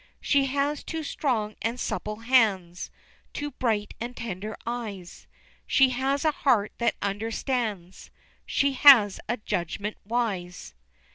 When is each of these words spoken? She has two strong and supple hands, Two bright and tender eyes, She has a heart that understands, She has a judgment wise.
She 0.19 0.45
has 0.47 0.83
two 0.83 1.03
strong 1.03 1.55
and 1.61 1.79
supple 1.79 2.21
hands, 2.21 2.89
Two 3.33 3.51
bright 3.51 3.93
and 4.01 4.17
tender 4.17 4.57
eyes, 4.65 5.27
She 5.67 5.89
has 5.91 6.25
a 6.25 6.31
heart 6.31 6.71
that 6.79 6.95
understands, 7.03 8.09
She 8.43 8.73
has 8.73 9.19
a 9.29 9.37
judgment 9.37 9.97
wise. 10.03 10.73